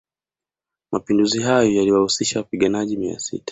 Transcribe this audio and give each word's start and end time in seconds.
Mapinduzi 0.91 1.41
hayo 1.41 1.71
yaliwahusisha 1.71 2.39
wapaiganaji 2.39 2.97
mia 2.97 3.19
sita 3.19 3.49